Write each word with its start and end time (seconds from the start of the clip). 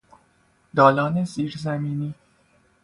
دالان 0.73 1.23
زیر 1.25 1.55
زمینی 1.57 2.15